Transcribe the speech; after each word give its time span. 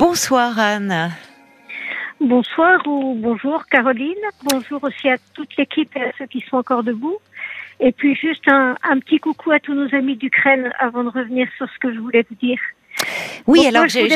Bonsoir 0.00 0.58
Anne. 0.58 1.12
Bonsoir 2.22 2.80
ou 2.86 3.14
bonjour 3.18 3.66
Caroline. 3.66 4.14
Bonjour 4.50 4.82
aussi 4.82 5.10
à 5.10 5.18
toute 5.34 5.54
l'équipe 5.58 5.94
et 5.94 6.00
à 6.00 6.12
ceux 6.16 6.24
qui 6.24 6.42
sont 6.48 6.56
encore 6.56 6.82
debout. 6.82 7.18
Et 7.80 7.92
puis 7.92 8.16
juste 8.16 8.48
un, 8.48 8.76
petit 9.00 9.18
coucou 9.18 9.50
à 9.50 9.60
tous 9.60 9.74
nos 9.74 9.94
amis 9.94 10.16
d'Ukraine 10.16 10.72
avant 10.78 11.04
de 11.04 11.10
revenir 11.10 11.48
sur 11.58 11.66
ce 11.68 11.78
que 11.78 11.92
je 11.92 11.98
voulais 11.98 12.24
vous 12.30 12.36
dire. 12.36 12.58
Oui, 13.46 13.66
alors 13.66 13.88
j'ai 13.88 14.08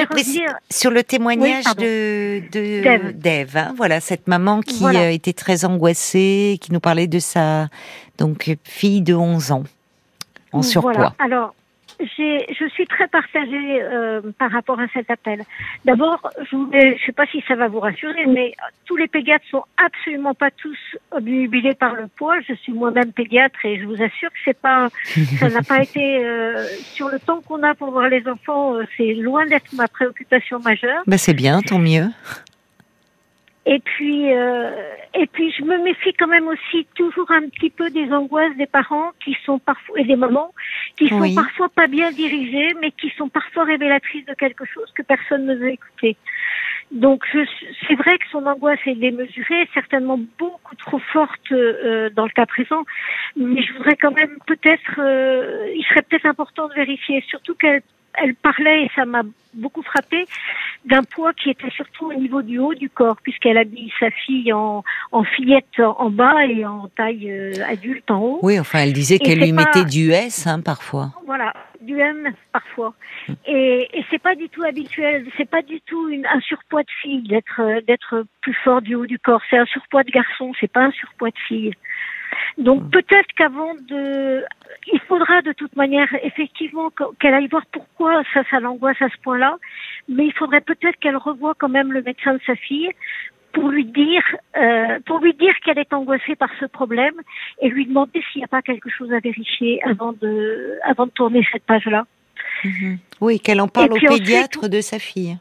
sur 0.70 0.90
le 0.90 1.02
témoignage 1.02 1.64
de, 1.76 2.40
de 2.50 3.58
hein. 3.58 3.74
voilà 3.76 4.00
cette 4.00 4.26
maman 4.26 4.62
qui 4.62 4.86
euh, 4.86 5.10
était 5.10 5.34
très 5.34 5.66
angoissée, 5.66 6.56
qui 6.62 6.72
nous 6.72 6.80
parlait 6.80 7.08
de 7.08 7.18
sa 7.18 7.68
donc 8.16 8.56
fille 8.64 9.02
de 9.02 9.12
11 9.12 9.52
ans 9.52 9.64
en 10.52 10.62
surpoids. 10.62 11.14
Alors 11.18 11.54
je 12.00 12.68
suis 12.72 12.86
très 12.86 13.08
partagée 13.08 13.82
euh, 13.82 14.20
par 14.38 14.50
rapport 14.50 14.80
à 14.80 14.86
cet 14.92 15.10
appel. 15.10 15.42
D'abord, 15.84 16.30
je 16.50 16.56
ne 16.56 16.98
sais 17.04 17.12
pas 17.12 17.26
si 17.26 17.42
ça 17.46 17.54
va 17.54 17.68
vous 17.68 17.80
rassurer, 17.80 18.26
mais 18.26 18.52
tous 18.84 18.96
les 18.96 19.06
pédiatres 19.06 19.44
sont 19.50 19.64
absolument 19.76 20.34
pas 20.34 20.50
tous 20.50 20.78
obnubilés 21.10 21.74
par 21.74 21.94
le 21.94 22.08
poids. 22.08 22.36
Je 22.48 22.54
suis 22.54 22.72
moi-même 22.72 23.12
pédiatre 23.12 23.64
et 23.64 23.80
je 23.80 23.84
vous 23.84 24.02
assure 24.02 24.30
que 24.30 24.38
c'est 24.44 24.58
pas, 24.58 24.88
ça 25.38 25.48
n'a 25.48 25.62
pas 25.62 25.82
été 25.82 26.24
euh, 26.24 26.66
sur 26.94 27.08
le 27.08 27.18
temps 27.18 27.40
qu'on 27.40 27.62
a 27.62 27.74
pour 27.74 27.90
voir 27.90 28.08
les 28.08 28.26
enfants. 28.28 28.74
Euh, 28.74 28.84
c'est 28.96 29.14
loin 29.14 29.46
d'être 29.46 29.72
ma 29.74 29.88
préoccupation 29.88 30.58
majeure. 30.60 31.02
Ben 31.06 31.18
c'est 31.18 31.34
bien, 31.34 31.60
tant 31.62 31.78
mieux. 31.78 32.06
Et 33.66 33.78
puis, 33.78 34.30
euh, 34.30 34.70
et 35.14 35.26
puis, 35.26 35.50
je 35.52 35.64
me 35.64 35.78
méfie 35.82 36.12
quand 36.12 36.26
même 36.26 36.48
aussi 36.48 36.86
toujours 36.94 37.30
un 37.30 37.48
petit 37.48 37.70
peu 37.70 37.88
des 37.88 38.12
angoisses 38.12 38.54
des 38.56 38.66
parents 38.66 39.12
qui 39.24 39.34
sont 39.44 39.58
parfois 39.58 39.98
et 39.98 40.04
des 40.04 40.16
mamans 40.16 40.52
qui 40.98 41.08
sont 41.08 41.34
parfois 41.34 41.68
pas 41.70 41.86
bien 41.86 42.10
dirigées, 42.12 42.74
mais 42.80 42.90
qui 42.90 43.10
sont 43.16 43.28
parfois 43.28 43.64
révélatrices 43.64 44.26
de 44.26 44.34
quelque 44.34 44.66
chose 44.66 44.90
que 44.94 45.02
personne 45.02 45.46
ne 45.46 45.54
veut 45.54 45.70
écouter. 45.70 46.16
Donc, 46.90 47.24
c'est 47.88 47.94
vrai 47.94 48.18
que 48.18 48.28
son 48.30 48.44
angoisse 48.46 48.78
est 48.86 48.94
démesurée, 48.94 49.68
certainement 49.72 50.20
beaucoup 50.38 50.76
trop 50.76 50.98
forte 50.98 51.50
euh, 51.50 52.10
dans 52.10 52.24
le 52.24 52.30
cas 52.30 52.46
présent, 52.46 52.84
mais 53.36 53.62
je 53.62 53.72
voudrais 53.72 53.96
quand 53.96 54.12
même 54.12 54.36
peut-être, 54.46 55.00
euh, 55.00 55.72
il 55.74 55.84
serait 55.84 56.02
peut-être 56.02 56.26
important 56.26 56.68
de 56.68 56.74
vérifier, 56.74 57.24
surtout 57.28 57.54
qu'elle 57.54 57.82
elle 58.22 58.34
parlait, 58.34 58.84
et 58.84 58.90
ça 58.94 59.04
m'a 59.04 59.22
beaucoup 59.54 59.82
frappé, 59.82 60.26
d'un 60.84 61.02
poids 61.02 61.32
qui 61.32 61.50
était 61.50 61.70
surtout 61.70 62.06
au 62.06 62.14
niveau 62.14 62.42
du 62.42 62.58
haut 62.58 62.74
du 62.74 62.90
corps, 62.90 63.16
puisqu'elle 63.22 63.56
habille 63.56 63.92
sa 64.00 64.10
fille 64.10 64.52
en, 64.52 64.82
en 65.12 65.24
fillette 65.24 65.78
en 65.78 66.10
bas 66.10 66.44
et 66.46 66.66
en 66.66 66.88
taille 66.96 67.30
euh, 67.30 67.52
adulte 67.66 68.10
en 68.10 68.20
haut. 68.20 68.38
Oui, 68.42 68.58
enfin, 68.58 68.80
elle 68.80 68.92
disait 68.92 69.18
qu'elle 69.18 69.40
lui 69.40 69.52
mettait 69.52 69.84
du 69.84 70.10
S 70.10 70.46
hein, 70.46 70.60
parfois. 70.60 71.10
Voilà, 71.26 71.54
du 71.84 71.98
M 71.98 72.32
parfois. 72.52 72.94
Et, 73.46 73.88
et 73.92 74.04
c'est 74.10 74.20
pas 74.20 74.34
du 74.34 74.48
tout 74.48 74.62
habituel, 74.62 75.26
c'est 75.36 75.48
pas 75.48 75.62
du 75.62 75.80
tout 75.82 76.08
une, 76.08 76.26
un 76.26 76.40
surpoids 76.40 76.82
de 76.82 76.90
fille 77.02 77.22
d'être 77.22 77.60
d'être 77.86 78.24
plus 78.40 78.54
fort 78.64 78.82
du 78.82 78.94
haut 78.94 79.06
du 79.06 79.18
corps. 79.18 79.42
C'est 79.50 79.58
un 79.58 79.66
surpoids 79.66 80.02
de 80.02 80.10
garçon, 80.10 80.52
c'est 80.60 80.72
pas 80.72 80.84
un 80.84 80.92
surpoids 80.92 81.30
de 81.30 81.38
fille. 81.48 81.74
Donc 82.58 82.82
hum. 82.82 82.90
peut-être 82.90 83.32
qu'avant 83.36 83.74
de, 83.74 84.44
il 84.92 85.00
faudra 85.08 85.42
de 85.42 85.52
toute 85.52 85.76
manière 85.76 86.08
effectivement 86.22 86.90
qu'elle 87.20 87.34
aille 87.34 87.48
voir 87.48 87.64
pourquoi 87.72 88.22
ça, 88.32 88.42
ça 88.50 88.60
l'angoisse 88.60 89.00
à 89.00 89.08
ce 89.08 89.16
point-là, 89.22 89.56
mais 90.08 90.26
il 90.26 90.32
faudrait 90.32 90.60
peut-être 90.60 90.98
qu'elle 90.98 91.16
revoie 91.16 91.54
quand 91.58 91.68
même 91.68 91.92
le 91.92 92.02
médecin 92.02 92.34
de 92.34 92.40
sa 92.46 92.56
fille 92.56 92.90
pour 93.54 93.68
lui 93.68 93.84
dire, 93.84 94.22
euh, 94.56 94.98
pour 95.06 95.20
lui 95.20 95.32
dire 95.32 95.54
qu'elle 95.64 95.78
est 95.78 95.92
angoissée 95.94 96.34
par 96.34 96.50
ce 96.60 96.66
problème 96.66 97.14
et 97.62 97.68
lui 97.68 97.86
demander 97.86 98.22
s'il 98.30 98.40
n'y 98.40 98.44
a 98.44 98.48
pas 98.48 98.60
quelque 98.60 98.90
chose 98.90 99.12
à 99.12 99.20
vérifier 99.20 99.82
avant 99.84 100.12
de, 100.12 100.78
avant 100.84 101.06
de 101.06 101.12
tourner 101.12 101.46
cette 101.50 101.64
page-là. 101.64 102.04
Mhm. 102.64 102.98
Oui, 103.20 103.40
qu'elle 103.40 103.60
en 103.60 103.68
parle 103.68 103.92
au 103.92 103.96
pédiatre 103.96 104.68
de 104.68 104.80
sa 104.80 104.98
fille. 104.98 105.38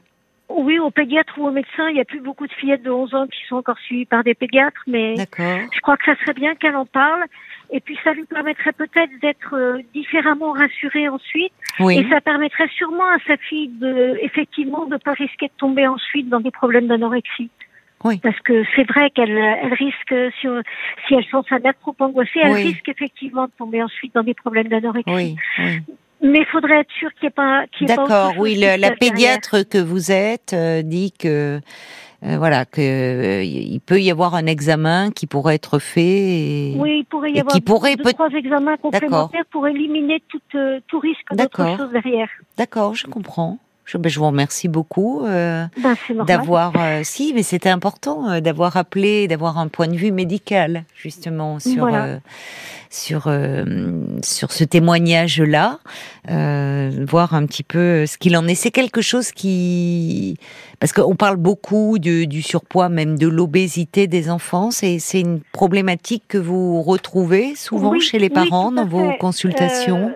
Oui, 0.50 0.78
au 0.78 0.92
pédiatre 0.92 1.34
ou 1.40 1.48
au 1.48 1.52
médecin, 1.52 1.90
il 1.90 1.96
n'y 1.96 2.02
a 2.02 2.06
plus 2.06 2.22
beaucoup 2.22 2.46
de 2.46 2.54
fillettes 2.54 2.84
de 2.84 2.92
11 2.92 3.16
ans 3.16 3.28
qui 3.28 3.40
sont 3.48 3.56
encore 3.56 3.80
suivies 3.80 4.06
par 4.06 4.24
des 4.24 4.36
pédiatres, 4.36 4.84
mais 4.86 5.16
je 5.18 5.82
crois 5.82 5.98
que 5.98 6.06
ça 6.06 6.16
serait 6.22 6.34
bien 6.34 6.54
qu'elle 6.56 6.76
en 6.76 6.86
parle. 6.86 7.24
Et 7.72 7.80
puis 7.80 7.98
ça 8.04 8.14
lui 8.14 8.26
permettrait 8.26 8.74
peut-être 8.74 9.10
d'être 9.20 9.56
euh, 9.56 9.80
différemment 9.96 10.52
rassurée 10.52 11.10
ensuite. 11.10 11.54
Et 11.80 12.08
ça 12.08 12.22
permettrait 12.22 12.70
sûrement 12.78 13.10
à 13.16 13.18
sa 13.26 13.38
fille 13.38 13.70
de, 13.70 14.20
effectivement, 14.22 14.86
de 14.86 14.98
pas 14.98 15.14
risquer 15.14 15.48
de 15.48 15.54
tomber 15.58 15.88
ensuite 15.88 16.30
dans 16.30 16.42
des 16.42 16.52
problèmes 16.52 16.86
d'anorexie. 16.86 17.50
Oui. 18.04 18.20
Parce 18.20 18.40
que 18.42 18.64
c'est 18.76 18.88
vrai 18.90 19.10
qu'elle 19.12 19.38
elle 19.38 19.74
risque, 19.74 20.14
si, 20.42 20.48
si 21.08 21.14
elle 21.14 21.24
sent 21.24 21.48
sa 21.50 21.60
mère 21.60 21.74
trop 21.82 21.96
angoissée, 22.00 22.40
elle 22.44 22.54
risque 22.54 22.88
effectivement 22.88 23.46
de 23.46 23.52
tomber 23.58 23.82
ensuite 23.82 24.14
dans 24.14 24.24
des 24.24 24.34
problèmes 24.34 24.68
d'anorexie. 24.68 25.10
Oui. 25.10 25.36
Mais 26.24 26.40
il 26.40 26.46
faudrait 26.46 26.80
être 26.80 26.92
sûr 26.98 27.10
qu'il 27.14 27.24
n'y 27.24 27.28
ait 27.28 27.32
pas. 27.32 27.66
D'accord, 27.82 28.34
oui, 28.40 28.56
la 28.56 28.92
pédiatre 28.92 29.68
que 29.68 29.78
vous 29.78 30.12
êtes 30.12 30.54
euh, 30.54 30.82
dit 30.82 31.12
que 31.12 31.60
euh, 32.26 32.38
voilà 32.38 32.64
que 32.64 32.80
euh, 32.80 33.44
il 33.44 33.82
peut 33.82 34.00
y 34.00 34.10
avoir 34.10 34.34
un 34.34 34.46
examen 34.46 35.12
qui 35.12 35.28
pourrait 35.28 35.56
être 35.56 35.80
fait. 35.80 36.02
Et, 36.02 36.76
oui, 36.78 37.00
il 37.00 37.06
pourrait 37.06 37.34
y 37.34 37.40
avoir 37.42 37.60
deux, 37.60 38.14
trois 38.14 38.30
examens 38.30 38.78
complémentaires 38.78 39.44
pour 39.52 39.68
éliminer 39.68 40.24
tout, 40.30 40.40
tout 40.88 41.00
risque 41.00 41.34
d'autre 41.34 41.78
chose 41.78 41.92
derrière. 41.92 42.30
D'accord, 42.58 42.96
je 42.96 43.06
comprends. 43.06 43.60
Je, 43.86 43.98
ben, 43.98 44.10
je, 44.10 44.20
vous 44.20 44.28
remercie 44.28 44.70
beaucoup 44.70 45.26
euh, 45.26 45.66
ben, 45.82 45.96
d'avoir, 46.26 46.74
euh, 46.78 47.02
si, 47.04 47.34
mais 47.34 47.44
c'était 47.44 47.70
important 47.70 48.30
euh, 48.30 48.40
d'avoir 48.40 48.78
appelé, 48.78 49.28
d'avoir 49.28 49.58
un 49.58 49.68
point 49.68 49.88
de 49.88 49.96
vue 49.96 50.12
médical 50.12 50.86
justement 50.96 51.60
sur 51.60 51.90
sur 52.90 53.30
sur 54.22 54.52
ce 54.52 54.64
témoignage-là, 54.64 55.80
voir 56.28 57.34
un 57.34 57.46
petit 57.46 57.64
peu 57.64 58.06
ce 58.06 58.18
qu'il 58.18 58.38
en 58.38 58.48
est. 58.48 58.56
C'est 58.56 58.72
quelque 58.72 59.02
chose 59.02 59.32
qui, 59.32 60.38
parce 60.80 60.94
qu'on 60.94 61.16
parle 61.16 61.38
beaucoup 61.38 62.00
du, 62.00 62.28
du, 62.28 62.42
surpoids, 62.42 62.90
même 62.90 63.18
de 63.18 63.28
l'obésité 63.28 64.08
des 64.08 64.30
enfants. 64.30 64.72
C'est 64.72 65.00
c'est 65.00 65.20
une 65.20 65.42
problématique 65.52 66.24
que 66.28 66.38
vous 66.38 66.82
retrouvez 66.84 67.56
souvent 67.56 68.00
chez 68.00 68.20
les 68.20 68.30
parents 68.30 68.72
dans 68.72 68.86
vos 68.86 69.12
consultations? 69.20 70.16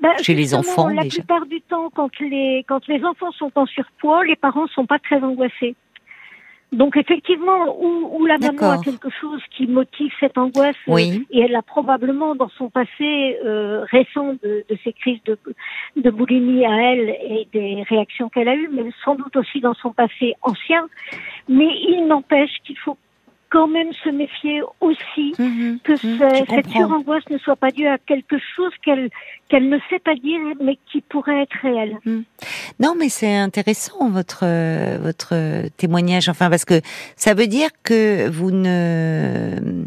Bah, 0.00 0.16
chez 0.22 0.34
les 0.34 0.54
enfants 0.54 0.88
La 0.88 1.04
plupart 1.04 1.46
du 1.46 1.60
temps, 1.60 1.90
quand 1.94 2.10
les, 2.20 2.64
quand 2.66 2.86
les 2.88 3.04
enfants 3.04 3.32
sont 3.32 3.52
en 3.54 3.66
surpoids, 3.66 4.24
les 4.24 4.36
parents 4.36 4.66
sont 4.68 4.86
pas 4.86 4.98
très 4.98 5.22
angoissés. 5.22 5.74
Donc 6.72 6.96
effectivement, 6.96 7.76
où, 7.80 8.24
la 8.26 8.38
maman 8.38 8.70
a 8.70 8.78
quelque 8.78 9.10
chose 9.10 9.42
qui 9.50 9.66
motive 9.66 10.12
cette 10.20 10.38
angoisse, 10.38 10.76
euh, 10.88 10.98
et 10.98 11.40
elle 11.40 11.56
a 11.56 11.62
probablement 11.62 12.36
dans 12.36 12.48
son 12.50 12.70
passé 12.70 13.38
euh, 13.44 13.84
récent 13.90 14.34
de, 14.44 14.64
de, 14.68 14.78
ces 14.84 14.92
crises 14.92 15.18
de, 15.24 15.36
de 15.96 16.10
boulimie 16.10 16.64
à 16.64 16.92
elle 16.92 17.08
et 17.08 17.48
des 17.52 17.82
réactions 17.88 18.28
qu'elle 18.28 18.48
a 18.48 18.54
eues, 18.54 18.70
mais 18.72 18.88
sans 19.04 19.16
doute 19.16 19.34
aussi 19.34 19.60
dans 19.60 19.74
son 19.74 19.92
passé 19.92 20.34
ancien. 20.42 20.86
Mais 21.48 21.68
il 21.88 22.06
n'empêche 22.06 22.52
qu'il 22.64 22.78
faut 22.78 22.96
quand 23.50 23.66
même 23.66 23.92
se 24.04 24.08
méfier 24.08 24.62
aussi 24.80 25.34
mhm. 25.38 25.78
que 25.82 25.92
mhm. 25.92 26.46
cette 26.48 26.70
surangoisse 26.70 27.24
ne 27.30 27.38
soit 27.38 27.56
pas 27.56 27.70
due 27.70 27.86
à 27.86 27.98
quelque 27.98 28.36
chose 28.56 28.72
qu'elle 28.84 29.10
qu'elle 29.48 29.68
ne 29.68 29.78
sait 29.90 29.98
pas 29.98 30.14
dire, 30.14 30.38
mais 30.62 30.78
qui 30.90 31.00
pourrait 31.00 31.42
être 31.42 31.56
réel. 31.60 31.98
Mhm. 32.04 32.24
Non, 32.78 32.94
mais 32.98 33.08
c'est 33.08 33.34
intéressant 33.34 34.08
votre 34.08 34.44
votre 34.98 35.68
témoignage, 35.76 36.28
enfin 36.28 36.48
parce 36.48 36.64
que 36.64 36.80
ça 37.16 37.34
veut 37.34 37.48
dire 37.48 37.70
que 37.82 38.28
vous 38.28 38.52
ne 38.52 39.84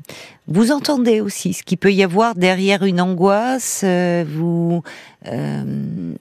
vous 0.48 0.72
entendez 0.72 1.22
aussi 1.22 1.54
ce 1.54 1.64
qu'il 1.64 1.78
peut 1.78 1.94
y 1.94 2.04
avoir 2.04 2.36
derrière 2.36 2.84
une 2.84 3.00
angoisse. 3.00 3.84
Euh, 3.86 4.26
vous 4.28 4.84
euh, 5.28 6.14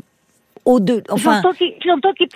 au 0.64 0.78
deux, 0.78 1.02
enfin, 1.10 1.42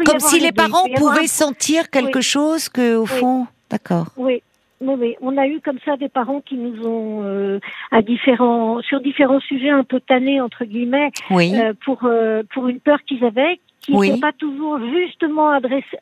comme 0.04 0.18
si 0.18 0.40
les 0.40 0.50
parents 0.50 0.88
pouvaient 0.96 1.28
sentir 1.28 1.90
quelque 1.90 2.20
chose 2.20 2.68
que 2.68 2.96
au 2.96 3.06
fond, 3.06 3.46
d'accord. 3.70 4.08
Oui. 4.16 4.42
Oui, 4.81 5.16
on 5.22 5.38
a 5.38 5.47
eu 5.47 5.60
comme 5.60 5.78
ça 5.84 5.97
des 5.97 6.10
parents 6.10 6.42
qui 6.42 6.56
nous 6.56 6.87
ont, 6.87 7.22
euh, 7.25 7.60
à 7.91 8.03
différents, 8.03 8.82
sur 8.82 9.00
différents 9.00 9.41
sujets 9.41 9.70
un 9.70 9.84
peu 9.84 10.00
tannés 10.00 10.41
entre 10.41 10.66
guillemets, 10.66 11.10
euh, 11.31 11.72
pour 11.84 12.04
euh, 12.04 12.42
pour 12.53 12.69
une 12.69 12.81
peur 12.81 12.98
qu'ils 13.04 13.25
avaient, 13.25 13.59
qui 13.81 13.97
n'était 13.97 14.20
pas 14.20 14.32
toujours 14.32 14.78
justement 14.78 15.48
adressée 15.48 15.97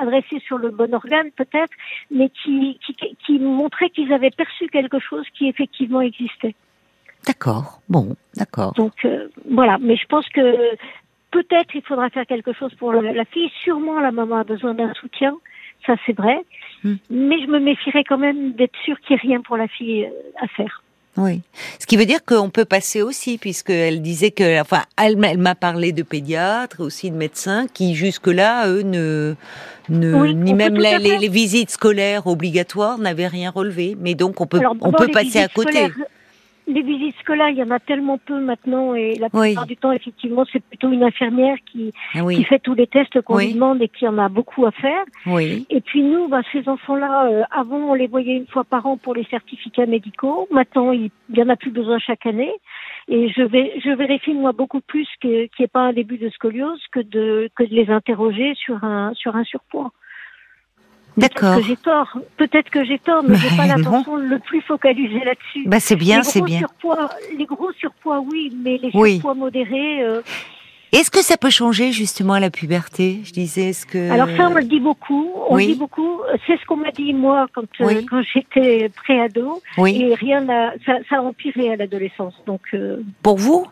adressée 0.00 0.38
sur 0.46 0.58
le 0.58 0.70
bon 0.70 0.94
organe 0.94 1.32
peut-être, 1.32 1.72
mais 2.12 2.30
qui 2.30 2.78
qui, 2.86 2.94
qui 3.26 3.38
montrait 3.40 3.90
qu'ils 3.90 4.12
avaient 4.12 4.30
perçu 4.30 4.68
quelque 4.68 5.00
chose 5.00 5.26
qui 5.36 5.48
effectivement 5.48 6.00
existait. 6.00 6.54
D'accord. 7.26 7.80
Bon, 7.88 8.14
d'accord. 8.36 8.72
Donc 8.74 9.06
voilà, 9.50 9.78
mais 9.80 9.96
je 9.96 10.06
pense 10.06 10.28
que 10.28 10.76
peut-être 11.32 11.74
il 11.74 11.82
faudra 11.82 12.08
faire 12.10 12.26
quelque 12.26 12.52
chose 12.52 12.72
pour 12.74 12.92
la 12.92 13.24
fille. 13.24 13.50
Sûrement 13.62 13.98
la 13.98 14.12
maman 14.12 14.36
a 14.36 14.44
besoin 14.44 14.74
d'un 14.74 14.94
soutien 14.94 15.34
ça 15.86 15.94
c'est 16.06 16.16
vrai. 16.16 16.38
Hmm. 16.84 16.94
Mais 17.10 17.40
je 17.40 17.46
me 17.46 17.60
méfierais 17.60 18.04
quand 18.04 18.18
même 18.18 18.52
d'être 18.52 18.76
sûr 18.84 18.98
qu'il 19.00 19.16
n'y 19.16 19.22
ait 19.22 19.28
rien 19.28 19.40
pour 19.40 19.56
la 19.56 19.68
fille 19.68 20.04
euh, 20.04 20.42
à 20.44 20.48
faire. 20.48 20.82
Oui. 21.18 21.42
Ce 21.78 21.86
qui 21.86 21.98
veut 21.98 22.06
dire 22.06 22.24
qu'on 22.24 22.48
peut 22.48 22.64
passer 22.64 23.02
aussi, 23.02 23.36
puisqu'elle 23.36 24.00
disait 24.00 24.30
que, 24.30 24.60
enfin, 24.60 24.82
elle, 24.96 25.18
m'a 25.18 25.54
parlé 25.54 25.92
de 25.92 26.02
pédiatres, 26.02 26.80
aussi 26.80 27.10
de 27.10 27.16
médecins, 27.16 27.66
qui 27.66 27.94
jusque-là, 27.94 28.66
eux, 28.68 28.80
ne, 28.82 29.34
ne 29.90 30.26
ni 30.28 30.54
même 30.54 30.74
les, 30.76 31.28
visites 31.28 31.68
scolaires 31.68 32.26
obligatoires 32.26 32.96
n'avaient 32.96 33.26
rien 33.26 33.50
relevé. 33.50 33.94
Mais 34.00 34.14
donc, 34.14 34.40
on 34.40 34.46
peut, 34.46 34.60
on 34.80 34.92
peut 34.92 35.08
passer 35.08 35.40
à 35.40 35.48
côté. 35.48 35.88
Les 36.72 36.82
visites 36.82 37.16
scolaires, 37.20 37.50
il 37.50 37.56
y 37.56 37.62
en 37.62 37.70
a 37.70 37.78
tellement 37.78 38.18
peu 38.18 38.40
maintenant 38.40 38.94
et 38.94 39.16
la 39.16 39.28
plupart 39.28 39.66
du 39.66 39.76
temps, 39.76 39.92
effectivement, 39.92 40.44
c'est 40.50 40.62
plutôt 40.62 40.90
une 40.90 41.02
infirmière 41.02 41.56
qui, 41.70 41.92
ah 42.14 42.20
qui 42.28 42.44
fait 42.44 42.58
tous 42.58 42.74
les 42.74 42.86
tests 42.86 43.20
qu'on 43.22 43.38
lui 43.38 43.54
demande 43.54 43.82
et 43.82 43.88
qui 43.88 44.06
en 44.06 44.18
a 44.18 44.28
beaucoup 44.28 44.66
à 44.66 44.70
faire. 44.70 45.04
Oui. 45.26 45.66
Et 45.70 45.80
puis 45.80 46.02
nous, 46.02 46.28
bah, 46.28 46.40
ces 46.52 46.68
enfants-là, 46.68 47.26
euh, 47.26 47.42
avant, 47.50 47.90
on 47.90 47.94
les 47.94 48.06
voyait 48.06 48.36
une 48.36 48.46
fois 48.46 48.64
par 48.64 48.86
an 48.86 48.96
pour 48.96 49.14
les 49.14 49.24
certificats 49.24 49.86
médicaux. 49.86 50.48
Maintenant, 50.50 50.92
il 50.92 51.10
n'y 51.30 51.42
en 51.42 51.48
a 51.48 51.56
plus 51.56 51.70
besoin 51.70 51.98
chaque 51.98 52.26
année. 52.26 52.52
Et 53.08 53.28
je 53.30 53.42
vais, 53.42 53.72
je 53.84 53.90
vérifie 53.90 54.34
moi 54.34 54.52
beaucoup 54.52 54.80
plus 54.80 55.08
qu'il 55.20 55.48
n'y 55.58 55.64
ait 55.64 55.68
pas 55.68 55.80
un 55.80 55.92
début 55.92 56.18
de 56.18 56.30
scoliose 56.30 56.80
que 56.92 57.00
de 57.00 57.50
que 57.56 57.64
de 57.64 57.74
les 57.74 57.90
interroger 57.90 58.54
sur 58.54 58.82
un 58.84 59.12
sur 59.14 59.34
un 59.34 59.44
surpoids. 59.44 59.90
D'accord. 61.16 61.56
Peut-être 61.56 61.62
que 61.62 61.68
j'ai 61.68 61.76
tort, 61.76 62.18
peut-être 62.36 62.70
que 62.70 62.84
j'ai 62.84 62.98
tort, 62.98 63.22
mais, 63.26 63.36
j'ai 63.36 63.56
pas 63.56 63.66
l'intention 63.66 64.16
de 64.16 64.22
le 64.22 64.38
plus 64.38 64.62
focaliser 64.62 65.20
là-dessus. 65.24 65.64
Bah 65.66 65.80
c'est 65.80 65.96
bien, 65.96 66.22
c'est 66.22 66.40
bien. 66.40 66.60
Surpoids, 66.60 67.10
les 67.36 67.44
gros 67.44 67.72
surpoids, 67.72 68.20
oui, 68.20 68.56
mais 68.62 68.78
les 68.82 68.90
surpoids 68.90 69.34
modérés. 69.34 70.02
Euh... 70.02 70.22
Est-ce 70.92 71.10
que 71.10 71.22
ça 71.22 71.36
peut 71.36 71.50
changer 71.50 71.92
justement 71.92 72.34
à 72.34 72.40
la 72.40 72.50
puberté? 72.50 73.20
Je 73.24 73.32
disais, 73.32 73.70
est-ce 73.70 73.86
que 73.86 74.10
alors 74.10 74.28
ça 74.36 74.48
on 74.48 74.54
le 74.54 74.64
dit 74.64 74.80
beaucoup, 74.80 75.32
on 75.48 75.56
oui. 75.56 75.68
dit 75.68 75.74
beaucoup. 75.74 76.20
C'est 76.46 76.58
ce 76.58 76.64
qu'on 76.66 76.76
m'a 76.76 76.90
dit 76.92 77.14
moi 77.14 77.46
quand 77.54 77.64
euh, 77.80 78.02
quand 78.08 78.22
j'étais 78.34 78.90
préado. 78.90 79.62
Oui. 79.78 80.02
Et 80.02 80.14
rien 80.14 80.42
n'a, 80.42 80.72
ça, 80.84 80.94
ça 81.08 81.16
a 81.16 81.20
empiré 81.20 81.72
à 81.72 81.76
l'adolescence. 81.76 82.34
Donc 82.46 82.60
euh... 82.74 83.02
pour 83.22 83.36
vous? 83.36 83.66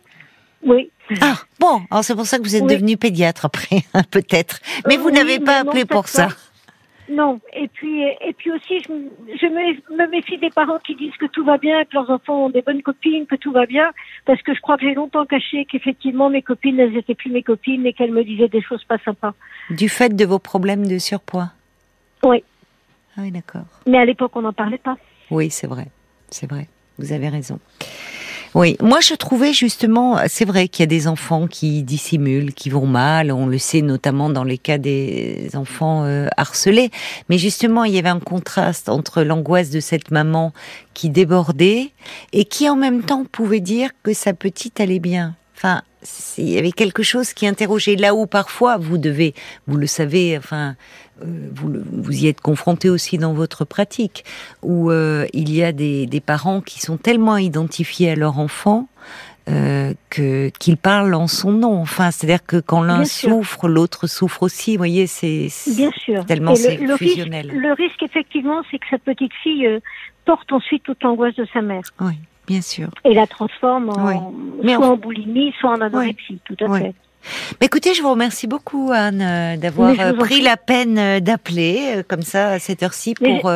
Oui. 0.62 0.90
Ah 1.20 1.36
bon, 1.58 1.82
alors 1.90 2.04
c'est 2.04 2.14
pour 2.14 2.26
ça 2.26 2.38
que 2.38 2.42
vous 2.42 2.54
êtes 2.54 2.66
devenu 2.66 2.96
pédiatre 2.96 3.46
après, 3.46 3.82
peut-être. 4.10 4.60
Mais 4.86 4.96
vous 4.96 5.10
n'avez 5.10 5.40
pas 5.40 5.60
appelé 5.60 5.84
pour 5.84 6.08
ça. 6.08 6.28
Non. 7.10 7.40
Et 7.52 7.66
puis, 7.68 8.02
et 8.02 8.32
puis 8.32 8.52
aussi, 8.52 8.78
je, 8.78 8.92
je 9.36 9.46
me, 9.46 9.96
me, 9.96 10.10
méfie 10.10 10.38
des 10.38 10.50
parents 10.50 10.78
qui 10.78 10.94
disent 10.94 11.16
que 11.18 11.26
tout 11.26 11.44
va 11.44 11.58
bien, 11.58 11.84
que 11.84 11.94
leurs 11.94 12.08
enfants 12.08 12.46
ont 12.46 12.50
des 12.50 12.62
bonnes 12.62 12.82
copines, 12.82 13.26
que 13.26 13.34
tout 13.34 13.50
va 13.52 13.66
bien, 13.66 13.90
parce 14.26 14.40
que 14.42 14.54
je 14.54 14.60
crois 14.60 14.76
que 14.76 14.86
j'ai 14.86 14.94
longtemps 14.94 15.26
caché 15.26 15.64
qu'effectivement 15.64 16.30
mes 16.30 16.42
copines, 16.42 16.78
elles 16.78 16.92
n'étaient 16.92 17.16
plus 17.16 17.30
mes 17.30 17.42
copines 17.42 17.84
et 17.84 17.92
qu'elles 17.92 18.12
me 18.12 18.22
disaient 18.22 18.48
des 18.48 18.62
choses 18.62 18.84
pas 18.84 18.98
sympas. 19.04 19.34
Du 19.70 19.88
fait 19.88 20.14
de 20.14 20.24
vos 20.24 20.38
problèmes 20.38 20.86
de 20.86 20.98
surpoids 20.98 21.50
Oui. 22.22 22.44
Ah 23.16 23.22
oui, 23.22 23.32
d'accord. 23.32 23.66
Mais 23.86 23.98
à 23.98 24.04
l'époque, 24.04 24.32
on 24.36 24.42
n'en 24.42 24.52
parlait 24.52 24.78
pas. 24.78 24.96
Oui, 25.30 25.50
c'est 25.50 25.66
vrai. 25.66 25.88
C'est 26.30 26.48
vrai. 26.48 26.68
Vous 26.98 27.12
avez 27.12 27.28
raison. 27.28 27.58
Oui, 28.54 28.76
moi 28.80 28.98
je 29.00 29.14
trouvais 29.14 29.52
justement, 29.52 30.18
c'est 30.26 30.44
vrai 30.44 30.66
qu'il 30.66 30.82
y 30.82 30.84
a 30.84 30.86
des 30.86 31.06
enfants 31.06 31.46
qui 31.46 31.84
dissimulent, 31.84 32.52
qui 32.52 32.68
vont 32.68 32.86
mal, 32.86 33.30
on 33.30 33.46
le 33.46 33.58
sait 33.58 33.80
notamment 33.80 34.28
dans 34.28 34.42
les 34.42 34.58
cas 34.58 34.76
des 34.76 35.50
enfants 35.54 36.04
euh, 36.04 36.26
harcelés, 36.36 36.90
mais 37.28 37.38
justement 37.38 37.84
il 37.84 37.94
y 37.94 37.98
avait 37.98 38.08
un 38.08 38.18
contraste 38.18 38.88
entre 38.88 39.22
l'angoisse 39.22 39.70
de 39.70 39.78
cette 39.78 40.10
maman 40.10 40.52
qui 40.94 41.10
débordait 41.10 41.92
et 42.32 42.44
qui 42.44 42.68
en 42.68 42.74
même 42.74 43.02
temps 43.04 43.24
pouvait 43.24 43.60
dire 43.60 43.90
que 44.02 44.12
sa 44.12 44.32
petite 44.32 44.80
allait 44.80 44.98
bien. 44.98 45.36
Enfin, 45.56 45.82
il 46.38 46.48
y 46.48 46.58
avait 46.58 46.72
quelque 46.72 47.02
chose 47.02 47.34
qui 47.34 47.46
interrogeait. 47.46 47.94
Là 47.94 48.14
où 48.14 48.26
parfois 48.26 48.78
vous 48.78 48.98
devez, 48.98 49.34
vous 49.66 49.76
le 49.76 49.86
savez, 49.86 50.38
enfin, 50.38 50.74
vous, 51.22 51.72
vous 51.92 52.24
y 52.24 52.28
êtes 52.28 52.40
confronté 52.40 52.88
aussi 52.88 53.18
dans 53.18 53.32
votre 53.32 53.64
pratique, 53.64 54.24
où 54.62 54.90
euh, 54.90 55.26
il 55.32 55.52
y 55.52 55.62
a 55.62 55.72
des, 55.72 56.06
des, 56.06 56.20
parents 56.20 56.60
qui 56.60 56.80
sont 56.80 56.96
tellement 56.96 57.36
identifiés 57.36 58.10
à 58.10 58.14
leur 58.14 58.38
enfant 58.38 58.88
euh, 59.48 59.94
qu'ils 60.10 60.76
parlent 60.76 61.14
en 61.14 61.26
son 61.26 61.50
nom. 61.50 61.80
Enfin, 61.80 62.10
c'est-à-dire 62.10 62.44
que 62.44 62.58
quand 62.58 62.82
l'un 62.82 63.04
souffre, 63.04 63.68
l'autre 63.68 64.06
souffre 64.06 64.42
aussi. 64.42 64.72
Vous 64.72 64.78
voyez, 64.78 65.06
c'est 65.06 65.48
tellement 66.26 66.54
c'est 66.54 66.76
fusionnel. 66.96 67.46
Risque, 67.46 67.60
le 67.60 67.72
risque, 67.72 68.02
effectivement, 68.02 68.62
c'est 68.70 68.78
que 68.78 68.86
sa 68.90 68.98
petite 68.98 69.32
fille 69.42 69.66
euh, 69.66 69.80
porte 70.24 70.52
ensuite 70.52 70.82
toute 70.84 71.02
l'angoisse 71.02 71.34
de 71.34 71.46
sa 71.52 71.62
mère. 71.62 71.82
Oui, 72.00 72.14
bien 72.46 72.60
sûr. 72.60 72.90
Et 73.04 73.14
la 73.14 73.26
transforme 73.26 73.88
en, 73.88 74.32
soit 74.62 74.86
en 74.86 74.96
boulimie, 74.96 75.52
soit 75.58 75.70
en 75.70 75.80
anorexie, 75.80 76.40
tout 76.44 76.56
à 76.60 76.78
fait. 76.78 76.94
Mais 77.60 77.66
écoutez, 77.66 77.94
je 77.94 78.02
vous 78.02 78.10
remercie 78.10 78.46
beaucoup, 78.46 78.90
Anne, 78.92 79.22
euh, 79.22 79.56
d'avoir 79.56 79.98
euh, 79.98 80.12
pris 80.14 80.40
la 80.40 80.56
peine 80.56 80.98
euh, 80.98 81.20
d'appeler 81.20 82.02
comme 82.08 82.22
ça 82.22 82.50
à 82.50 82.58
cette 82.58 82.82
heure-ci 82.82 83.14
pour. 83.14 83.50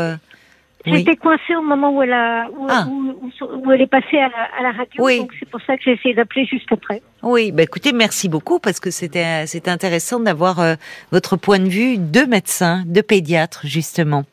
J'étais 0.86 1.16
coincée 1.16 1.56
au 1.56 1.62
moment 1.62 1.96
où 1.96 2.02
elle, 2.02 2.12
a, 2.12 2.46
où, 2.50 2.66
ah. 2.68 2.86
où, 2.86 3.72
elle 3.72 3.80
est 3.80 3.86
passée 3.86 4.18
à 4.18 4.28
la, 4.28 4.58
à 4.58 4.62
la 4.64 4.72
radio, 4.72 5.02
oui. 5.02 5.18
donc 5.20 5.32
c'est 5.40 5.48
pour 5.48 5.62
ça 5.62 5.78
que 5.78 5.82
j'ai 5.82 5.92
essayé 5.92 6.14
d'appeler 6.14 6.44
juste 6.44 6.70
après. 6.70 7.00
Oui, 7.22 7.52
bah 7.52 7.62
écoutez, 7.62 7.94
merci 7.94 8.28
beaucoup 8.28 8.58
parce 8.58 8.80
que 8.80 8.90
c'était 8.90 9.46
intéressant 9.66 10.20
d'avoir 10.20 10.62
votre 11.10 11.38
point 11.38 11.58
de 11.58 11.70
vue 11.70 11.96
de 11.96 12.20
médecin, 12.28 12.82
de 12.84 13.00
pédiatre 13.00 13.62
justement. 13.64 14.24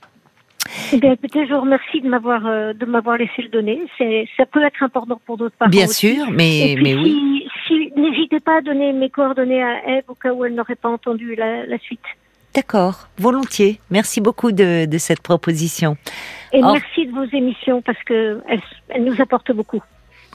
Eh 0.92 0.98
bien, 0.98 1.14
écoutez, 1.14 1.48
je 1.48 1.54
vous 1.54 1.62
remercie 1.62 2.02
de 2.02 2.10
m'avoir 2.10 2.42
de 2.42 2.86
m'avoir 2.86 3.16
laissé 3.16 3.44
le 3.44 3.48
donner. 3.48 3.80
C'est 3.98 4.28
ça 4.36 4.46
peut 4.46 4.62
être 4.62 4.84
important 4.84 5.22
pour 5.26 5.38
d'autres 5.38 5.56
parents. 5.56 5.72
Bien 5.72 5.88
sûr, 5.88 6.32
mais 6.32 6.76
mais 6.82 6.96
oui 6.96 7.41
n'hésitez 8.02 8.40
pas 8.40 8.58
à 8.58 8.62
donner 8.62 8.94
mes 8.94 9.10
coordonnées 9.10 9.64
à 9.64 9.98
Eve 9.98 10.04
au 10.08 10.16
cas 10.16 10.34
où 10.34 10.46
elle 10.46 10.56
n'aurait 10.56 10.76
pas 10.76 10.90
entendu 10.90 11.36
la, 11.36 11.78
suite. 11.80 12.00
D'accord, 12.54 13.08
volontiers. 13.18 13.80
Merci 13.90 14.20
beaucoup 14.20 14.52
de, 14.52 14.88
cette 14.98 15.22
proposition. 15.22 15.96
Et 16.52 16.62
merci 16.62 17.08
de 17.08 17.12
vos 17.12 17.24
émissions 17.36 17.82
parce 17.82 18.02
que 18.04 18.42
elles, 18.90 19.04
nous 19.04 19.22
apportent 19.22 19.54
beaucoup. 19.54 19.82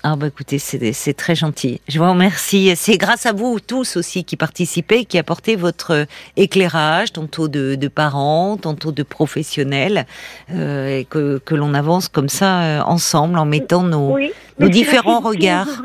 Ah 0.03 0.15
bah 0.15 0.29
écoutez, 0.29 0.59
c'est 0.59 1.15
très 1.15 1.35
gentil. 1.35 1.81
Je 1.89 1.99
vous 1.99 2.09
remercie. 2.09 2.75
C'est 2.77 2.97
grâce 2.97 3.27
à 3.27 3.33
vous 3.33 3.59
tous 3.61 3.97
aussi 3.97 4.25
qui 4.25 4.37
participez, 4.37 5.05
qui 5.05 5.19
apportez 5.19 5.57
votre 5.57 6.07
éclairage, 6.37 7.13
tantôt 7.13 7.49
de, 7.49 7.89
parents, 7.89 8.57
tantôt 8.57 8.93
de 8.93 9.03
professionnels, 9.03 10.07
euh, 10.53 10.99
et 10.99 11.05
que, 11.05 11.41
l'on 11.51 11.75
avance 11.75 12.09
comme 12.09 12.29
ça 12.29 12.63
euh, 12.63 12.81
ensemble 12.83 13.39
en 13.39 13.47
mettant 13.47 13.83
nos, 13.83 14.17
nos 14.59 14.69
différents 14.69 15.21
regards 15.21 15.83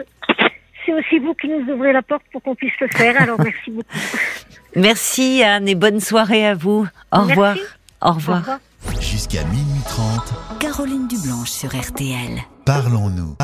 c'est 0.91 0.99
aussi 0.99 1.19
vous 1.19 1.33
qui 1.33 1.47
nous 1.47 1.73
ouvrez 1.73 1.93
la 1.93 2.01
porte 2.01 2.23
pour 2.31 2.41
qu'on 2.41 2.55
puisse 2.55 2.73
le 2.79 2.87
faire. 2.87 3.21
Alors 3.21 3.39
merci 3.39 3.71
beaucoup. 3.71 3.87
Merci 4.75 5.43
Anne 5.43 5.67
et 5.67 5.75
bonne 5.75 5.99
soirée 5.99 6.47
à 6.47 6.55
vous. 6.55 6.87
Au 7.11 7.21
revoir. 7.21 7.57
Au 8.01 8.13
revoir. 8.13 8.59
Jusqu'à 9.01 9.43
minuit 9.43 9.81
30. 9.85 10.59
Caroline 10.61 11.09
Dublanche 11.09 11.49
sur 11.49 11.69
RTL. 11.75 12.39
Parlons-nous. 12.65 13.35